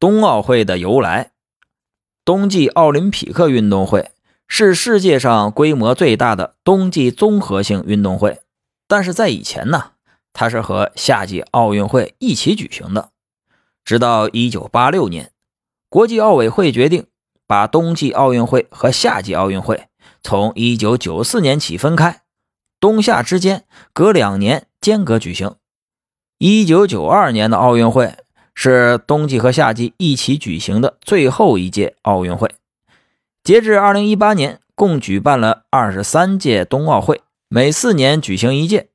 [0.00, 1.32] 冬奥会的由来。
[2.24, 4.12] 冬季奥林匹克运动会
[4.48, 8.40] 是世界上规模最大的冬季综合性运动会，
[8.88, 9.92] 但是在以前呢，
[10.32, 13.10] 它是和夏季奥运会一起举行的。
[13.84, 15.32] 直到1986年，
[15.90, 17.06] 国际奥委会决定
[17.46, 19.88] 把冬季奥运会和夏季奥运会
[20.22, 22.22] 从1994年起分开，
[22.80, 25.56] 冬夏之间隔两年间隔举行。
[26.38, 28.16] 1992年的奥运会。
[28.62, 32.50] 是冬季和夏季一起举行的最后一届奥运会。
[33.42, 38.88] 截至二零一八年，共举办了二十三届冬奥会，每四年举行一届。